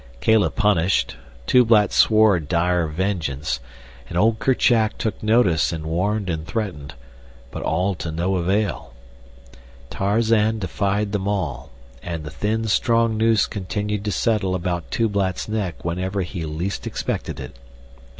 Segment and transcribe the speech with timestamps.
[0.19, 1.15] Kala punished,
[1.45, 3.59] Tublat swore dire vengeance,
[4.09, 6.95] and old Kerchak took notice and warned and threatened;
[7.51, 8.95] but all to no avail.
[9.91, 11.69] Tarzan defied them all,
[12.01, 17.39] and the thin, strong noose continued to settle about Tublat's neck whenever he least expected
[17.39, 17.55] it.